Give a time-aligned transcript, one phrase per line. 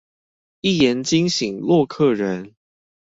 [0.61, 2.55] 一言驚醒洛克人